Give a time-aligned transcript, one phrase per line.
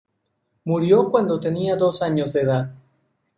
[0.65, 2.71] Murió cuando tenía dos años de edad.